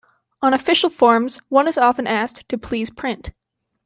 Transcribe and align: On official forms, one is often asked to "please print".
On 0.41 0.51
official 0.51 0.89
forms, 0.89 1.39
one 1.49 1.67
is 1.67 1.77
often 1.77 2.07
asked 2.07 2.49
to 2.49 2.57
"please 2.57 2.89
print". 2.89 3.33